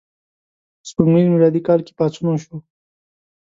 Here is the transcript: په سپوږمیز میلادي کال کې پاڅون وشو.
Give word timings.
په 0.79 0.85
سپوږمیز 0.89 1.27
میلادي 1.33 1.61
کال 1.67 1.79
کې 1.85 1.93
پاڅون 1.99 2.25
وشو. 2.29 2.55